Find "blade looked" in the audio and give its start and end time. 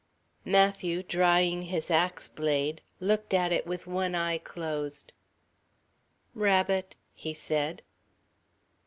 2.27-3.35